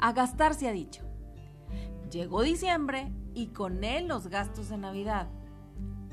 A 0.00 0.12
gastar 0.12 0.54
se 0.54 0.68
ha 0.68 0.72
dicho. 0.72 1.04
Llegó 2.10 2.42
diciembre 2.42 3.12
y 3.34 3.48
con 3.48 3.82
él 3.82 4.06
los 4.06 4.28
gastos 4.28 4.68
de 4.68 4.78
Navidad. 4.78 5.28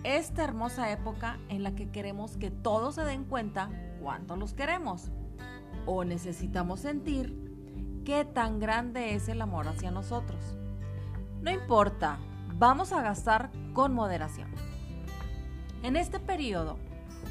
Esta 0.04 0.44
hermosa 0.44 0.92
época 0.92 1.40
en 1.50 1.62
la 1.62 1.76
que 1.76 1.92
queremos 1.92 2.38
que 2.38 2.50
todos 2.50 2.96
se 2.96 3.04
den 3.04 3.26
cuenta 3.26 3.70
cuánto 4.02 4.36
los 4.38 4.56
queremos. 4.56 5.12
O 5.86 6.04
necesitamos 6.04 6.80
sentir 6.80 7.45
qué 8.06 8.24
tan 8.24 8.60
grande 8.60 9.16
es 9.16 9.28
el 9.28 9.42
amor 9.42 9.68
hacia 9.68 9.90
nosotros. 9.92 10.40
No 11.42 11.52
importa, 11.52 12.20
vamos 12.54 12.94
a 12.94 13.02
gastar 13.02 13.50
con 13.74 13.94
moderación. 13.94 14.50
En 15.82 15.96
este 15.96 16.20
periodo, 16.20 16.78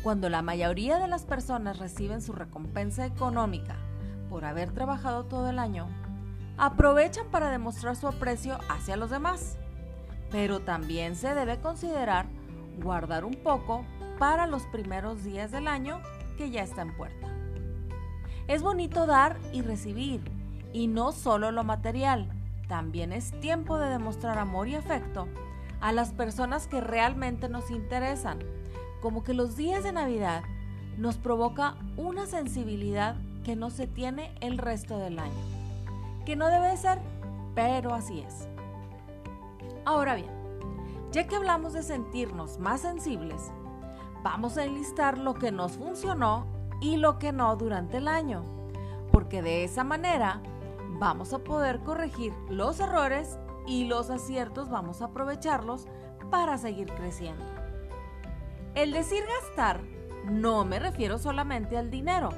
cuando 0.02 0.28
la 0.28 0.42
mayoría 0.42 0.98
de 0.98 1.08
las 1.08 1.24
personas 1.24 1.78
reciben 1.78 2.20
su 2.20 2.32
recompensa 2.32 3.06
económica 3.06 3.76
por 4.28 4.44
haber 4.44 4.72
trabajado 4.72 5.24
todo 5.24 5.48
el 5.48 5.60
año, 5.60 5.88
aprovechan 6.58 7.28
para 7.30 7.50
demostrar 7.50 7.94
su 7.94 8.08
aprecio 8.08 8.58
hacia 8.68 8.96
los 8.96 9.10
demás. 9.10 9.56
Pero 10.30 10.60
también 10.60 11.14
se 11.14 11.34
debe 11.34 11.60
considerar 11.60 12.26
guardar 12.82 13.24
un 13.24 13.34
poco 13.34 13.84
para 14.18 14.48
los 14.48 14.64
primeros 14.64 15.22
días 15.22 15.52
del 15.52 15.68
año 15.68 16.00
que 16.36 16.50
ya 16.50 16.62
está 16.62 16.82
en 16.82 16.96
puerta. 16.96 17.28
Es 18.48 18.60
bonito 18.60 19.06
dar 19.06 19.38
y 19.52 19.62
recibir, 19.62 20.33
y 20.74 20.88
no 20.88 21.12
solo 21.12 21.50
lo 21.50 21.64
material, 21.64 22.28
también 22.68 23.14
es 23.14 23.30
tiempo 23.40 23.78
de 23.78 23.88
demostrar 23.88 24.36
amor 24.36 24.68
y 24.68 24.74
afecto 24.74 25.26
a 25.80 25.92
las 25.92 26.12
personas 26.12 26.66
que 26.66 26.82
realmente 26.82 27.48
nos 27.48 27.70
interesan, 27.70 28.40
como 29.00 29.24
que 29.24 29.32
los 29.32 29.56
días 29.56 29.82
de 29.82 29.92
Navidad 29.92 30.42
nos 30.98 31.16
provoca 31.16 31.76
una 31.96 32.26
sensibilidad 32.26 33.16
que 33.42 33.56
no 33.56 33.70
se 33.70 33.86
tiene 33.86 34.34
el 34.42 34.58
resto 34.58 34.98
del 34.98 35.18
año 35.18 35.54
que 36.24 36.36
no 36.36 36.48
debe 36.48 36.76
ser, 36.76 36.98
pero 37.54 37.94
así 37.94 38.20
es. 38.20 38.48
Ahora 39.84 40.14
bien, 40.14 40.30
ya 41.12 41.26
que 41.26 41.36
hablamos 41.36 41.72
de 41.74 41.82
sentirnos 41.82 42.58
más 42.58 42.80
sensibles, 42.80 43.52
vamos 44.22 44.56
a 44.56 44.64
enlistar 44.64 45.18
lo 45.18 45.34
que 45.34 45.52
nos 45.52 45.72
funcionó 45.72 46.46
y 46.80 46.96
lo 46.96 47.18
que 47.18 47.32
no 47.32 47.56
durante 47.56 47.98
el 47.98 48.08
año, 48.08 48.42
porque 49.12 49.42
de 49.42 49.64
esa 49.64 49.84
manera 49.84 50.40
vamos 50.98 51.32
a 51.32 51.38
poder 51.38 51.80
corregir 51.80 52.32
los 52.48 52.80
errores 52.80 53.38
y 53.66 53.84
los 53.84 54.10
aciertos 54.10 54.70
vamos 54.70 55.02
a 55.02 55.06
aprovecharlos 55.06 55.86
para 56.30 56.58
seguir 56.58 56.92
creciendo. 56.92 57.44
El 58.74 58.92
decir 58.92 59.22
gastar 59.40 59.80
no 60.30 60.64
me 60.64 60.78
refiero 60.78 61.18
solamente 61.18 61.76
al 61.76 61.90
dinero. 61.90 62.30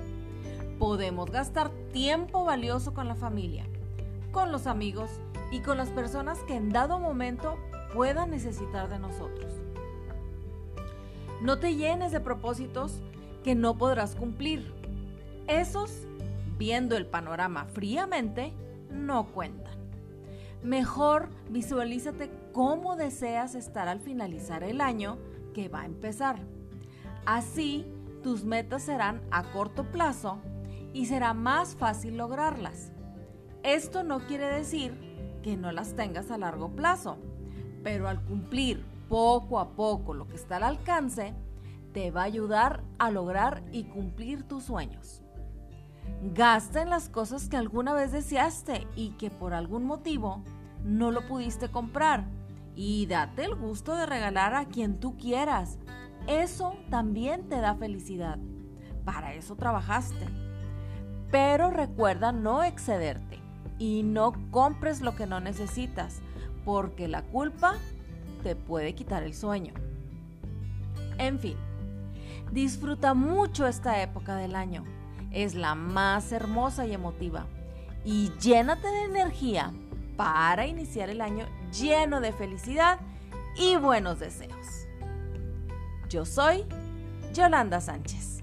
Podemos 0.78 1.30
gastar 1.30 1.70
tiempo 1.92 2.44
valioso 2.44 2.92
con 2.92 3.08
la 3.08 3.14
familia, 3.14 3.66
con 4.32 4.52
los 4.52 4.66
amigos 4.66 5.10
y 5.50 5.60
con 5.60 5.78
las 5.78 5.90
personas 5.90 6.38
que 6.40 6.56
en 6.56 6.70
dado 6.70 6.98
momento 6.98 7.56
puedan 7.94 8.30
necesitar 8.30 8.88
de 8.88 8.98
nosotros. 8.98 9.52
No 11.40 11.58
te 11.58 11.74
llenes 11.74 12.12
de 12.12 12.20
propósitos 12.20 13.00
que 13.44 13.54
no 13.54 13.78
podrás 13.78 14.16
cumplir. 14.16 14.74
Esos, 15.46 16.06
viendo 16.58 16.96
el 16.96 17.06
panorama 17.06 17.66
fríamente, 17.66 18.52
no 18.90 19.26
cuentan. 19.26 19.74
Mejor 20.62 21.28
visualízate 21.50 22.30
cómo 22.52 22.96
deseas 22.96 23.54
estar 23.54 23.88
al 23.88 24.00
finalizar 24.00 24.64
el 24.64 24.80
año 24.80 25.18
que 25.54 25.68
va 25.68 25.82
a 25.82 25.86
empezar. 25.86 26.40
Así, 27.24 27.86
tus 28.22 28.44
metas 28.44 28.82
serán 28.82 29.20
a 29.30 29.44
corto 29.52 29.84
plazo 29.84 30.38
y 30.92 31.06
será 31.06 31.34
más 31.34 31.76
fácil 31.76 32.16
lograrlas. 32.16 32.92
Esto 33.62 34.02
no 34.02 34.20
quiere 34.20 34.46
decir 34.46 35.40
que 35.42 35.56
no 35.56 35.72
las 35.72 35.94
tengas 35.94 36.30
a 36.30 36.38
largo 36.38 36.70
plazo, 36.70 37.18
pero 37.82 38.08
al 38.08 38.22
cumplir 38.24 38.84
poco 39.08 39.60
a 39.60 39.70
poco 39.76 40.14
lo 40.14 40.26
que 40.26 40.36
está 40.36 40.56
al 40.56 40.64
alcance, 40.64 41.34
te 41.92 42.10
va 42.10 42.22
a 42.22 42.24
ayudar 42.24 42.82
a 42.98 43.10
lograr 43.10 43.62
y 43.72 43.84
cumplir 43.84 44.42
tus 44.42 44.64
sueños. 44.64 45.22
Gasta 46.34 46.82
en 46.82 46.90
las 46.90 47.08
cosas 47.08 47.48
que 47.48 47.56
alguna 47.56 47.92
vez 47.92 48.12
deseaste 48.12 48.86
y 48.96 49.10
que 49.10 49.30
por 49.30 49.54
algún 49.54 49.84
motivo 49.84 50.42
no 50.82 51.10
lo 51.10 51.26
pudiste 51.26 51.70
comprar. 51.70 52.24
Y 52.74 53.06
date 53.06 53.44
el 53.44 53.54
gusto 53.54 53.94
de 53.94 54.06
regalar 54.06 54.54
a 54.54 54.66
quien 54.66 54.98
tú 54.98 55.16
quieras. 55.16 55.78
Eso 56.26 56.74
también 56.90 57.48
te 57.48 57.60
da 57.60 57.74
felicidad. 57.74 58.38
Para 59.04 59.34
eso 59.34 59.56
trabajaste. 59.56 60.26
Pero 61.30 61.70
recuerda 61.70 62.32
no 62.32 62.64
excederte 62.64 63.38
y 63.78 64.02
no 64.02 64.32
compres 64.50 65.00
lo 65.00 65.16
que 65.16 65.26
no 65.26 65.40
necesitas, 65.40 66.20
porque 66.64 67.08
la 67.08 67.22
culpa 67.22 67.74
te 68.42 68.56
puede 68.56 68.94
quitar 68.94 69.22
el 69.22 69.34
sueño. 69.34 69.74
En 71.18 71.38
fin, 71.38 71.56
disfruta 72.52 73.14
mucho 73.14 73.66
esta 73.66 74.02
época 74.02 74.36
del 74.36 74.54
año. 74.54 74.84
Es 75.30 75.54
la 75.54 75.74
más 75.74 76.32
hermosa 76.32 76.86
y 76.86 76.92
emotiva. 76.92 77.46
Y 78.04 78.30
llénate 78.40 78.88
de 78.88 79.04
energía 79.04 79.72
para 80.16 80.66
iniciar 80.66 81.10
el 81.10 81.20
año 81.20 81.46
lleno 81.72 82.20
de 82.20 82.32
felicidad 82.32 82.98
y 83.56 83.76
buenos 83.76 84.20
deseos. 84.20 84.86
Yo 86.08 86.24
soy 86.24 86.64
Yolanda 87.32 87.80
Sánchez. 87.80 88.35